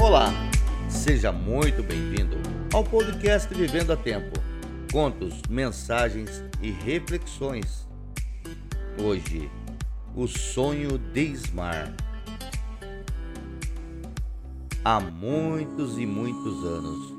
Olá, 0.00 0.32
seja 0.88 1.32
muito 1.32 1.82
bem-vindo 1.82 2.36
ao 2.72 2.84
podcast 2.84 3.52
Vivendo 3.52 3.92
a 3.92 3.96
Tempo. 3.96 4.38
Contos, 4.92 5.42
mensagens 5.50 6.44
e 6.62 6.70
reflexões. 6.70 7.88
Hoje, 9.02 9.50
o 10.14 10.28
sonho 10.28 10.96
de 10.96 11.22
Ismar. 11.22 11.92
Há 14.84 14.98
muitos 15.00 15.98
e 15.98 16.06
muitos 16.06 16.64
anos, 16.64 17.14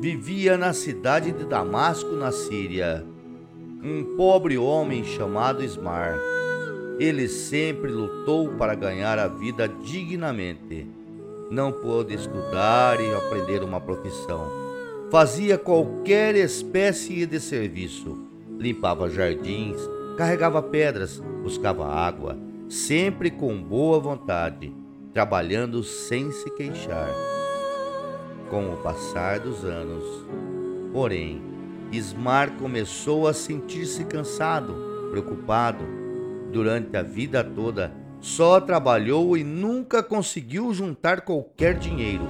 vivia 0.00 0.56
na 0.56 0.72
cidade 0.72 1.32
de 1.32 1.44
Damasco, 1.44 2.12
na 2.12 2.32
Síria, 2.32 3.04
um 3.82 4.16
pobre 4.16 4.56
homem 4.56 5.04
chamado 5.04 5.62
Ismar. 5.62 6.18
Ele 6.98 7.28
sempre 7.28 7.90
lutou 7.90 8.50
para 8.50 8.74
ganhar 8.74 9.18
a 9.18 9.28
vida 9.28 9.68
dignamente 9.68 10.86
não 11.52 11.70
pôde 11.70 12.14
estudar 12.14 12.98
e 12.98 13.14
aprender 13.14 13.62
uma 13.62 13.78
profissão. 13.78 14.50
Fazia 15.10 15.58
qualquer 15.58 16.34
espécie 16.34 17.26
de 17.26 17.38
serviço. 17.38 18.26
Limpava 18.58 19.10
jardins, 19.10 19.76
carregava 20.16 20.62
pedras, 20.62 21.22
buscava 21.42 21.86
água, 21.86 22.38
sempre 22.70 23.30
com 23.30 23.62
boa 23.62 24.00
vontade, 24.00 24.72
trabalhando 25.12 25.82
sem 25.82 26.30
se 26.32 26.50
queixar. 26.50 27.10
Com 28.48 28.72
o 28.72 28.76
passar 28.78 29.40
dos 29.40 29.64
anos, 29.64 30.04
porém, 30.92 31.42
Ismar 31.90 32.52
começou 32.52 33.28
a 33.28 33.34
sentir-se 33.34 34.04
cansado, 34.04 34.74
preocupado. 35.10 35.84
Durante 36.50 36.96
a 36.96 37.02
vida 37.02 37.44
toda, 37.44 37.92
só 38.20 38.60
trabalhou 38.60 39.36
e 39.36 39.44
nunca 39.44 40.02
conseguiu 40.02 40.72
juntar 40.72 41.22
qualquer 41.22 41.74
dinheiro, 41.74 42.28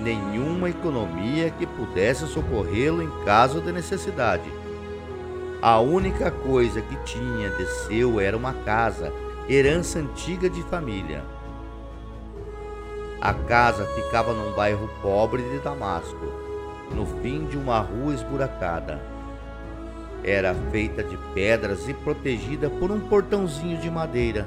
nenhuma 0.00 0.70
economia 0.70 1.50
que 1.50 1.66
pudesse 1.66 2.26
socorrê-lo 2.26 3.02
em 3.02 3.24
caso 3.24 3.60
de 3.60 3.72
necessidade. 3.72 4.50
A 5.60 5.80
única 5.80 6.30
coisa 6.30 6.80
que 6.80 6.96
tinha 7.04 7.50
de 7.50 7.66
seu 7.86 8.20
era 8.20 8.36
uma 8.36 8.52
casa, 8.52 9.12
herança 9.48 9.98
antiga 9.98 10.48
de 10.48 10.62
família. 10.64 11.33
A 13.24 13.32
casa 13.32 13.86
ficava 13.86 14.34
num 14.34 14.52
bairro 14.52 14.86
pobre 15.00 15.42
de 15.42 15.58
Damasco, 15.60 16.26
no 16.94 17.06
fim 17.22 17.46
de 17.46 17.56
uma 17.56 17.78
rua 17.78 18.12
esburacada. 18.12 19.00
Era 20.22 20.54
feita 20.70 21.02
de 21.02 21.16
pedras 21.32 21.88
e 21.88 21.94
protegida 21.94 22.68
por 22.68 22.90
um 22.90 23.00
portãozinho 23.00 23.78
de 23.78 23.90
madeira 23.90 24.46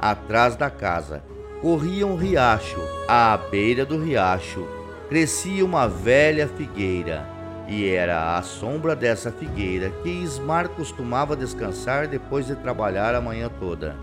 atrás 0.00 0.56
da 0.56 0.68
casa. 0.68 1.22
Corria 1.60 2.04
um 2.04 2.16
riacho. 2.16 2.80
À 3.06 3.36
beira 3.36 3.86
do 3.86 3.96
riacho 3.96 4.66
crescia 5.08 5.64
uma 5.64 5.86
velha 5.86 6.48
figueira, 6.48 7.24
e 7.68 7.88
era 7.88 8.36
à 8.36 8.42
sombra 8.42 8.96
dessa 8.96 9.30
figueira 9.30 9.88
que 10.02 10.08
Ismar 10.08 10.68
costumava 10.70 11.36
descansar 11.36 12.08
depois 12.08 12.48
de 12.48 12.56
trabalhar 12.56 13.14
a 13.14 13.20
manhã 13.20 13.48
toda. 13.60 13.94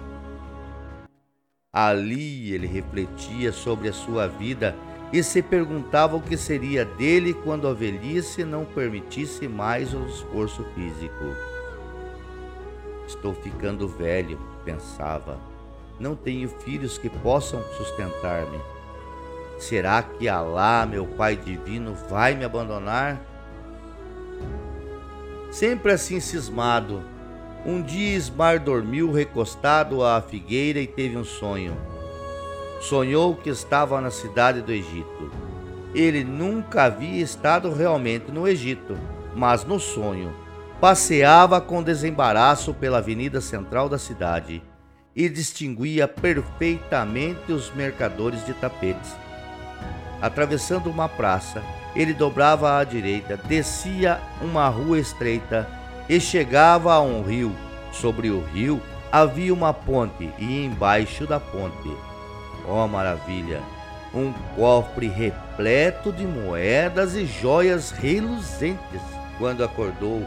Ali 1.74 2.54
ele 2.54 2.68
refletia 2.68 3.52
sobre 3.52 3.90
a 3.90 3.94
sua 3.94 4.28
vida 4.28 4.76
e 5.14 5.24
se 5.24 5.42
perguntava 5.42 6.16
o 6.16 6.22
que 6.22 6.38
seria 6.38 6.86
dele 6.86 7.34
quando 7.34 7.68
a 7.68 7.74
velhice 7.74 8.44
não 8.44 8.66
permitisse 8.66 9.48
mais 9.48 9.94
o 9.94 10.06
esforço 10.06 10.64
físico. 10.76 11.36
Estou 13.08 13.34
ficando 13.34 13.88
velho, 13.88 14.40
pensava 14.64 15.40
não 16.00 16.16
tenho 16.16 16.48
filhos 16.48 16.98
que 16.98 17.10
possam 17.10 17.62
sustentar-me. 17.78 18.60
Será 19.60 20.02
que 20.02 20.30
Alá, 20.30 20.86
meu 20.86 21.06
Pai 21.06 21.36
divino, 21.36 21.94
vai 22.10 22.34
me 22.34 22.46
abandonar? 22.46 23.20
Sempre 25.52 25.92
assim 25.92 26.20
cismado, 26.20 27.04
um 27.66 27.82
dia 27.82 28.16
Ismar 28.16 28.60
dormiu 28.60 29.12
recostado 29.12 30.04
à 30.04 30.22
figueira 30.22 30.80
e 30.80 30.88
teve 30.88 31.18
um 31.18 31.24
sonho. 31.24 31.78
Sonhou 32.82 33.36
que 33.36 33.50
estava 33.50 34.00
na 34.00 34.10
cidade 34.10 34.62
do 34.62 34.72
Egito. 34.72 35.32
Ele 35.94 36.24
nunca 36.24 36.84
havia 36.84 37.22
estado 37.22 37.74
realmente 37.74 38.32
no 38.32 38.48
Egito, 38.48 38.98
mas 39.36 39.66
no 39.66 39.80
sonho 39.80 40.34
passeava 40.80 41.60
com 41.60 41.84
desembaraço 41.84 42.74
pela 42.74 43.00
avenida 43.00 43.42
central 43.42 43.90
da 43.90 43.98
cidade 43.98 44.64
e 45.14 45.28
distinguia 45.28 46.08
perfeitamente 46.08 47.52
os 47.52 47.74
mercadores 47.74 48.46
de 48.46 48.54
tapetes. 48.54 49.14
Atravessando 50.22 50.90
uma 50.90 51.10
praça, 51.10 51.62
ele 51.96 52.14
dobrava 52.14 52.78
à 52.78 52.84
direita, 52.84 53.36
descia 53.36 54.22
uma 54.42 54.70
rua 54.70 55.00
estreita 55.00 55.68
e 56.10 56.20
chegava 56.20 56.94
a 56.94 57.02
um 57.02 57.22
rio. 57.22 57.56
Sobre 57.92 58.32
o 58.32 58.42
rio 58.42 58.82
havia 59.12 59.54
uma 59.54 59.74
ponte 59.74 60.34
e 60.38 60.66
embaixo 60.66 61.26
da 61.26 61.40
ponte, 61.40 61.90
ó 62.68 62.84
oh, 62.84 62.88
maravilha, 62.88 63.62
um 64.14 64.34
cofre 64.56 65.08
repleto 65.08 66.12
de 66.12 66.26
moedas 66.26 67.16
e 67.16 67.26
joias 67.26 67.92
reluzentes. 67.92 69.02
Quando 69.38 69.64
acordou, 69.64 70.26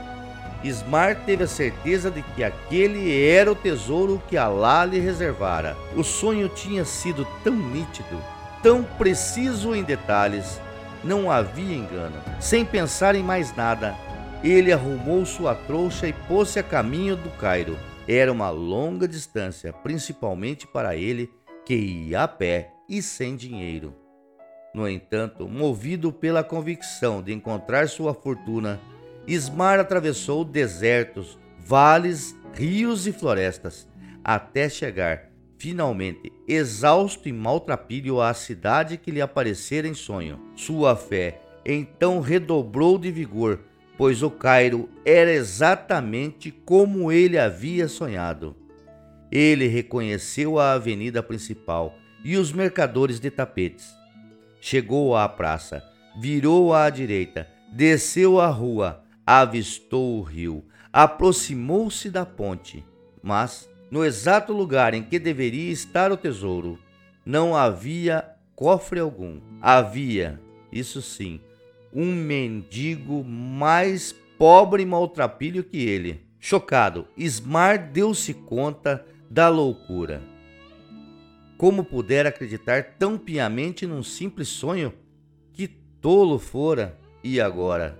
Ismar 0.65 1.16
teve 1.26 1.44
a 1.44 1.48
certeza 1.48 2.10
de 2.10 2.22
que 2.22 2.44
aquele 2.44 3.25
era 3.25 3.50
o 3.50 3.54
tesouro 3.54 4.22
que 4.28 4.37
Alá 4.37 4.84
lhe 4.84 4.98
reservara. 4.98 5.76
O 5.97 6.04
sonho 6.04 6.48
tinha 6.48 6.84
sido 6.84 7.26
tão 7.42 7.54
nítido, 7.54 8.22
tão 8.62 8.82
preciso 8.82 9.75
em 9.75 9.82
detalhes, 9.82 10.60
não 11.03 11.31
havia 11.31 11.76
engano. 11.76 12.16
Sem 12.41 12.65
pensar 12.65 13.15
em 13.16 13.22
mais 13.22 13.54
nada, 13.56 13.94
ele 14.42 14.72
arrumou 14.72 15.25
sua 15.25 15.54
trouxa 15.54 16.08
e 16.08 16.12
pôs-se 16.12 16.58
a 16.58 16.62
caminho 16.62 17.16
do 17.16 17.30
Cairo. 17.30 17.78
Era 18.08 18.32
uma 18.32 18.50
longa 18.50 19.06
distância, 19.06 19.72
principalmente 19.72 20.66
para 20.66 20.97
ele, 20.97 21.30
que 21.64 21.75
ia 21.75 22.25
a 22.25 22.28
pé 22.28 22.72
e 22.88 23.00
sem 23.00 23.36
dinheiro. 23.36 23.94
No 24.75 24.88
entanto, 24.88 25.48
movido 25.48 26.12
pela 26.12 26.42
convicção 26.42 27.22
de 27.22 27.32
encontrar 27.32 27.88
sua 27.88 28.12
fortuna, 28.14 28.80
Ismar 29.26 29.78
atravessou 29.78 30.44
desertos, 30.44 31.38
vales, 31.60 32.34
rios 32.54 33.06
e 33.06 33.12
florestas, 33.12 33.88
até 34.24 34.69
chegar, 34.69 35.30
finalmente, 35.56 36.32
exausto 36.48 37.28
e 37.28 37.32
maltrapilho 37.32 38.20
à 38.20 38.34
cidade 38.34 38.97
que 38.97 39.12
lhe 39.12 39.20
aparecera 39.20 39.86
em 39.86 39.94
sonho. 39.94 40.41
Sua 40.56 40.97
fé 40.97 41.41
então 41.64 42.19
redobrou 42.19 42.98
de 42.98 43.12
vigor, 43.12 43.60
pois 43.97 44.22
o 44.22 44.30
Cairo 44.30 44.88
era 45.04 45.32
exatamente 45.32 46.50
como 46.50 47.12
ele 47.12 47.38
havia 47.38 47.88
sonhado. 47.88 48.56
Ele 49.30 49.66
reconheceu 49.66 50.58
a 50.58 50.72
avenida 50.72 51.22
principal 51.22 51.94
e 52.25 52.36
os 52.36 52.53
mercadores 52.53 53.19
de 53.19 53.30
tapetes. 53.30 53.94
Chegou 54.60 55.16
à 55.16 55.28
praça, 55.28 55.82
virou 56.19 56.75
à 56.75 56.88
direita, 56.91 57.48
desceu 57.72 58.41
a 58.41 58.48
rua, 58.48 59.03
avistou 59.26 60.19
o 60.19 60.22
rio, 60.22 60.64
aproximou-se 60.92 62.10
da 62.10 62.26
ponte, 62.26 62.84
mas 63.22 63.69
no 63.91 64.04
exato 64.04 64.53
lugar 64.53 64.94
em 64.94 65.03
que 65.03 65.19
deveria 65.19 65.72
estar 65.72 66.12
o 66.12 66.16
tesouro, 66.16 66.78
não 67.24 67.56
havia 67.56 68.24
cofre 68.54 69.00
algum. 69.00 69.41
Havia, 69.60 70.41
isso 70.71 71.03
sim, 71.03 71.41
um 71.94 72.15
mendigo 72.15 73.22
mais 73.22 74.15
pobre 74.39 74.83
e 74.83 74.86
maltrapilho 74.86 75.62
que 75.62 75.78
ele. 75.78 76.27
Chocado, 76.41 77.06
Ismar 77.16 77.91
deu-se 77.92 78.34
conta 78.34 79.04
da 79.30 79.48
loucura. 79.48 80.22
Como 81.56 81.84
pudera 81.84 82.30
acreditar 82.30 82.97
tão 82.98 83.16
piamente 83.16 83.86
num 83.86 84.03
simples 84.03 84.48
sonho? 84.48 84.92
Que 85.53 85.68
tolo 85.68 86.39
fora! 86.39 86.98
E 87.22 87.41
agora? 87.41 87.97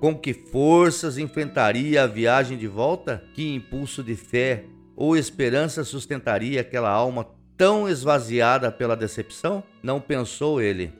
Com 0.00 0.16
que 0.18 0.34
forças 0.34 1.16
enfrentaria 1.16 2.02
a 2.02 2.06
viagem 2.06 2.58
de 2.58 2.66
volta? 2.66 3.22
Que 3.32 3.54
impulso 3.54 4.02
de 4.02 4.16
fé 4.16 4.64
ou 4.96 5.16
esperança 5.16 5.84
sustentaria 5.84 6.60
aquela 6.60 6.90
alma 6.90 7.28
tão 7.56 7.88
esvaziada 7.88 8.72
pela 8.72 8.96
decepção? 8.96 9.62
Não 9.82 10.00
pensou 10.00 10.60
ele. 10.60 10.92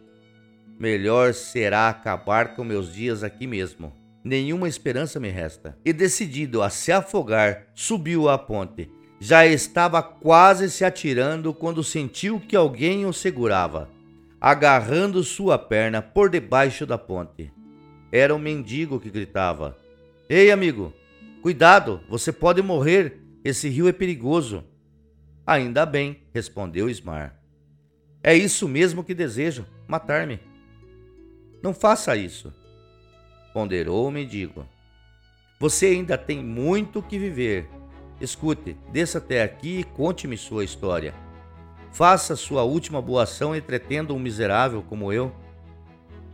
Melhor 0.78 1.32
será 1.32 1.88
acabar 1.88 2.54
com 2.54 2.62
meus 2.62 2.92
dias 2.92 3.22
aqui 3.22 3.46
mesmo. 3.46 3.92
Nenhuma 4.22 4.68
esperança 4.68 5.18
me 5.18 5.28
resta. 5.28 5.78
E 5.84 5.92
decidido 5.92 6.62
a 6.62 6.68
se 6.68 6.92
afogar, 6.92 7.68
subiu 7.74 8.28
a 8.28 8.36
ponte. 8.36 8.90
Já 9.18 9.46
estava 9.46 10.02
quase 10.02 10.70
se 10.70 10.84
atirando 10.84 11.54
quando 11.54 11.82
sentiu 11.82 12.38
que 12.38 12.54
alguém 12.54 13.06
o 13.06 13.12
segurava, 13.12 13.88
agarrando 14.38 15.24
sua 15.24 15.58
perna 15.58 16.02
por 16.02 16.28
debaixo 16.28 16.84
da 16.84 16.98
ponte. 16.98 17.50
Era 18.12 18.34
o 18.34 18.38
mendigo 18.38 19.00
que 19.00 19.08
gritava: 19.10 19.78
Ei, 20.28 20.50
amigo, 20.50 20.92
cuidado, 21.40 22.02
você 22.10 22.30
pode 22.30 22.60
morrer, 22.60 23.18
esse 23.42 23.68
rio 23.70 23.88
é 23.88 23.92
perigoso. 23.92 24.62
Ainda 25.46 25.86
bem, 25.86 26.24
respondeu 26.34 26.90
Ismar. 26.90 27.40
É 28.22 28.34
isso 28.34 28.68
mesmo 28.68 29.02
que 29.02 29.14
desejo, 29.14 29.64
matar-me. 29.88 30.40
Não 31.62 31.72
faça 31.74 32.16
isso, 32.16 32.52
ponderou 33.52 34.06
o 34.06 34.10
mendigo. 34.10 34.66
Você 35.58 35.86
ainda 35.86 36.18
tem 36.18 36.42
muito 36.44 37.02
que 37.02 37.18
viver. 37.18 37.68
Escute, 38.20 38.76
desça 38.92 39.18
até 39.18 39.42
aqui 39.42 39.80
e 39.80 39.84
conte-me 39.84 40.36
sua 40.36 40.64
história. 40.64 41.14
Faça 41.90 42.36
sua 42.36 42.62
última 42.62 43.00
boa 43.00 43.22
ação 43.22 43.56
entretendo 43.56 44.14
um 44.14 44.18
miserável 44.18 44.82
como 44.82 45.12
eu. 45.12 45.34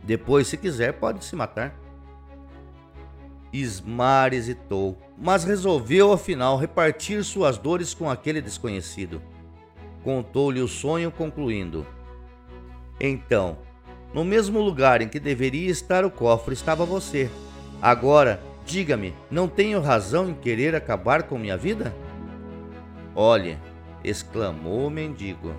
Depois, 0.03 0.47
se 0.47 0.57
quiser, 0.57 0.93
pode 0.93 1.23
se 1.23 1.35
matar. 1.35 1.73
Ismar 3.53 4.33
hesitou, 4.33 4.97
mas 5.17 5.43
resolveu 5.43 6.11
afinal 6.11 6.57
repartir 6.57 7.23
suas 7.23 7.57
dores 7.57 7.93
com 7.93 8.09
aquele 8.09 8.41
desconhecido. 8.41 9.21
Contou-lhe 10.03 10.59
o 10.59 10.67
sonho, 10.67 11.11
concluindo: 11.11 11.85
Então, 12.99 13.57
no 14.13 14.23
mesmo 14.23 14.59
lugar 14.59 15.01
em 15.01 15.07
que 15.07 15.19
deveria 15.19 15.71
estar 15.71 16.05
o 16.05 16.11
cofre 16.11 16.53
estava 16.53 16.85
você. 16.85 17.29
Agora, 17.81 18.41
diga-me, 18.65 19.13
não 19.29 19.47
tenho 19.47 19.81
razão 19.81 20.29
em 20.29 20.33
querer 20.33 20.75
acabar 20.75 21.23
com 21.23 21.37
minha 21.37 21.57
vida? 21.57 21.93
Olhe, 23.15 23.57
exclamou 24.03 24.87
o 24.87 24.91
mendigo. 24.91 25.53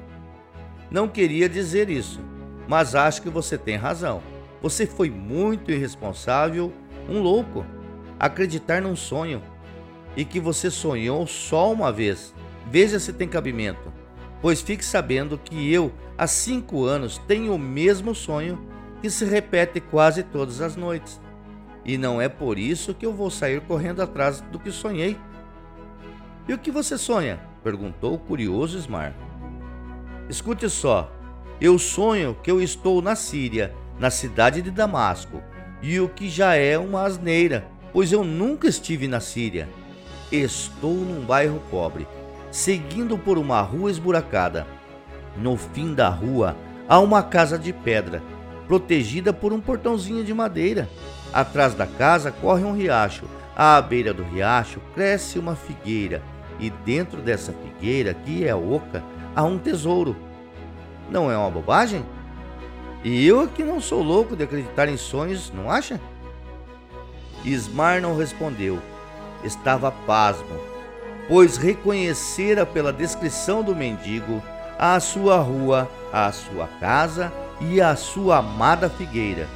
Não 0.91 1.09
queria 1.09 1.49
dizer 1.49 1.91
isso, 1.91 2.21
mas 2.69 2.95
acho 2.95 3.23
que 3.23 3.29
você 3.29 3.59
tem 3.59 3.77
razão. 3.77 4.23
Você 4.63 4.87
foi 4.87 5.11
muito 5.11 5.71
irresponsável, 5.71 6.73
um 7.09 7.21
louco, 7.21 7.67
acreditar 8.19 8.81
num 8.81 8.97
sonho 8.97 9.43
e 10.17 10.25
que 10.25 10.41
você 10.41 10.71
sonhou 10.71 11.27
só 11.27 11.73
uma 11.73 11.93
vez. 11.93 12.35
Veja 12.71 12.99
se 12.99 13.13
tem 13.13 13.29
cabimento, 13.29 13.93
pois 14.41 14.63
fique 14.63 14.85
sabendo 14.85 15.37
que 15.37 15.71
eu, 15.73 15.93
há 16.17 16.27
cinco 16.27 16.85
anos, 16.85 17.19
tenho 17.27 17.55
o 17.55 17.59
mesmo 17.59 18.15
sonho 18.15 18.59
que 19.01 19.11
se 19.11 19.25
repete 19.25 19.81
quase 19.81 20.23
todas 20.23 20.61
as 20.61 20.77
noites. 20.77 21.21
E 21.85 21.99
não 21.99 22.21
é 22.21 22.29
por 22.29 22.59
isso 22.59 22.95
que 22.95 23.05
eu 23.05 23.13
vou 23.13 23.31
sair 23.31 23.61
correndo 23.61 24.01
atrás 24.01 24.41
do 24.41 24.59
que 24.59 24.71
sonhei. 24.71 25.19
E 26.49 26.55
o 26.55 26.59
que 26.59 26.71
você 26.71 26.97
sonha? 26.97 27.41
perguntou 27.63 28.15
o 28.15 28.19
curioso 28.19 28.79
Smar. 28.79 29.15
Escute 30.29 30.69
só. 30.69 31.11
Eu 31.61 31.79
sonho 31.79 32.37
que 32.43 32.51
eu 32.51 32.61
estou 32.61 33.01
na 33.01 33.15
Síria 33.15 33.75
na 33.99 34.11
cidade 34.11 34.61
de 34.61 34.71
Damasco, 34.71 35.43
e 35.83 36.01
o 36.01 36.09
que 36.09 36.29
já 36.29 36.55
é 36.55 36.79
uma 36.79 37.05
asneira, 37.05 37.67
pois 37.93 38.11
eu 38.11 38.25
nunca 38.25 38.69
estive 38.69 39.07
na 39.07 39.21
Síria. 39.21 39.69
Estou 40.33 40.95
num 40.95 41.25
bairro 41.25 41.63
pobre, 41.71 42.07
seguindo 42.51 43.17
por 43.17 43.39
uma 43.39 43.61
rua 43.61 43.91
esburacada. 43.91 44.67
No 45.37 45.57
fim 45.57 45.95
da 45.95 46.09
rua 46.09 46.57
há 46.89 47.01
uma 47.01 47.23
casa 47.23 47.59
de 47.59 47.73
pedra, 47.73 48.23
protegida 48.67 49.33
por 49.33 49.53
um 49.53 49.61
portãozinho 49.61 50.25
de 50.25 50.33
madeira. 50.33 50.89
Atrás 51.33 51.75
da 51.75 51.87
casa 51.87 52.31
corre 52.31 52.65
um 52.65 52.73
riacho. 52.73 53.25
À 53.57 53.81
beira 53.81 54.13
do 54.13 54.23
riacho 54.23 54.81
cresce 54.95 55.39
uma 55.39 55.55
figueira, 55.55 56.23
e 56.59 56.71
dentro 56.71 57.21
dessa 57.21 57.53
figueira, 57.53 58.15
que 58.15 58.47
é 58.47 58.55
oca, 58.55 59.03
há 59.35 59.43
um 59.43 59.59
tesouro. 59.59 60.17
Não 61.11 61.31
é 61.31 61.37
uma 61.37 61.51
bobagem? 61.51 62.05
E 63.03 63.27
eu 63.27 63.47
que 63.47 63.63
não 63.63 63.81
sou 63.81 64.03
louco 64.03 64.35
de 64.35 64.45
acreditar 64.45 64.89
em 64.89 64.97
sonhos, 64.97 65.53
não 65.53 65.71
acha? 65.71 66.01
Ismar 67.45 68.01
não 68.01 68.17
respondeu. 68.17 68.79
Estava 69.45 69.93
pasmo, 69.93 70.59
pois 71.29 71.57
reconhecera 71.57 72.65
pela 72.65 72.93
descrição 72.93 73.63
do 73.63 73.77
mendigo 73.77 74.43
a 74.79 74.99
sua 75.01 75.39
rua, 75.39 75.89
a 76.13 76.31
sua 76.33 76.69
casa 76.81 77.33
e 77.61 77.81
a 77.81 77.97
sua 77.97 78.39
amada 78.39 78.89
figueira. 78.89 79.47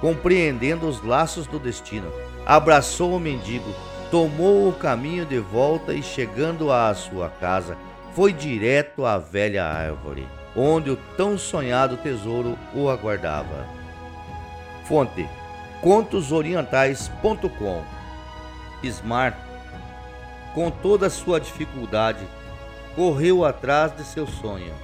Compreendendo 0.00 0.88
os 0.88 1.02
laços 1.02 1.46
do 1.46 1.58
destino, 1.58 2.10
abraçou 2.46 3.14
o 3.14 3.20
mendigo, 3.20 3.74
tomou 4.10 4.68
o 4.68 4.72
caminho 4.72 5.26
de 5.26 5.38
volta 5.38 5.92
e, 5.92 6.02
chegando 6.02 6.72
à 6.72 6.94
sua 6.94 7.28
casa, 7.28 7.76
foi 8.14 8.32
direto 8.32 9.04
à 9.04 9.18
velha 9.18 9.64
árvore 9.64 10.26
onde 10.54 10.90
o 10.90 10.96
tão 11.16 11.38
sonhado 11.38 11.96
tesouro 11.96 12.58
o 12.74 12.88
aguardava. 12.88 13.66
Fonte: 14.84 15.28
contosorientais.com. 15.80 17.82
Smart, 18.82 19.36
com 20.54 20.70
toda 20.70 21.06
a 21.06 21.10
sua 21.10 21.40
dificuldade, 21.40 22.26
correu 23.00 23.46
atrás 23.46 23.96
de 23.96 24.04
seu 24.04 24.26
sonho. 24.26 24.74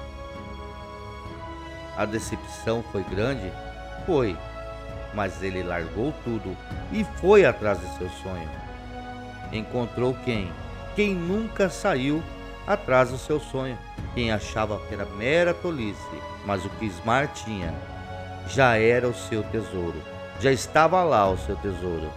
A 1.98 2.06
decepção 2.06 2.82
foi 2.90 3.02
grande? 3.02 3.52
Foi, 4.06 4.34
mas 5.12 5.42
ele 5.42 5.62
largou 5.62 6.14
tudo 6.24 6.56
e 6.90 7.04
foi 7.20 7.44
atrás 7.44 7.78
de 7.78 7.98
seu 7.98 8.08
sonho. 8.08 8.48
Encontrou 9.52 10.16
quem? 10.24 10.50
Quem 10.94 11.14
nunca 11.14 11.68
saiu 11.68 12.22
atrás 12.66 13.10
do 13.10 13.18
seu 13.18 13.38
sonho. 13.38 13.76
Quem 14.14 14.32
achava 14.32 14.78
que 14.86 14.94
era 14.94 15.04
mera 15.04 15.52
tolice, 15.52 16.22
mas 16.46 16.64
o 16.64 16.70
que 16.70 16.86
Smart 16.86 17.44
tinha 17.44 17.74
já 18.48 18.78
era 18.78 19.06
o 19.06 19.14
seu 19.14 19.42
tesouro. 19.42 20.02
Já 20.40 20.50
estava 20.50 21.04
lá 21.04 21.28
o 21.28 21.36
seu 21.36 21.56
tesouro. 21.56 22.10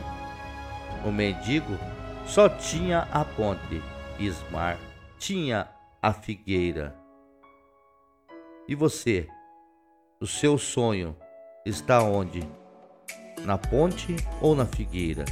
O 1.04 1.12
mendigo 1.12 1.78
só 2.26 2.48
tinha 2.48 3.06
a 3.12 3.26
ponte. 3.26 3.84
Smart 4.18 4.80
tinha 5.18 5.68
a 6.02 6.14
figueira. 6.14 6.96
E 8.68 8.76
você? 8.76 9.28
O 10.22 10.28
seu 10.28 10.58
sonho 10.58 11.16
está 11.66 12.02
onde? 12.02 12.48
Na 13.44 13.58
ponte 13.58 14.16
ou 14.42 14.56
na 14.56 14.66
figueira? 14.66 15.26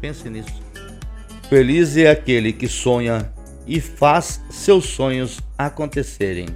Pense 0.00 0.28
nisso. 0.28 0.62
Feliz 1.48 1.96
é 1.96 2.10
aquele 2.10 2.52
que 2.52 2.68
sonha 2.68 3.32
e 3.66 3.80
faz 3.80 4.40
seus 4.50 4.86
sonhos 4.86 5.40
acontecerem. 5.56 6.48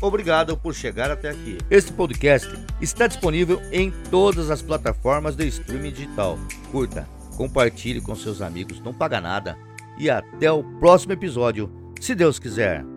Obrigado 0.00 0.56
por 0.56 0.74
chegar 0.74 1.10
até 1.10 1.30
aqui. 1.30 1.58
Este 1.70 1.92
podcast 1.92 2.48
está 2.80 3.06
disponível 3.06 3.60
em 3.72 3.90
todas 4.10 4.50
as 4.50 4.60
plataformas 4.60 5.34
de 5.34 5.46
streaming 5.48 5.92
digital. 5.92 6.38
Curta, 6.70 7.08
compartilhe 7.36 8.00
com 8.00 8.14
seus 8.14 8.42
amigos, 8.42 8.80
não 8.80 8.92
paga 8.92 9.20
nada. 9.20 9.56
E 9.98 10.10
até 10.10 10.50
o 10.50 10.62
próximo 10.78 11.12
episódio, 11.12 11.70
se 12.00 12.14
Deus 12.14 12.38
quiser. 12.38 12.93